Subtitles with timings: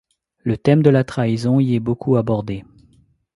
[0.39, 2.65] Le thème de la trahison y est beaucoup abordé.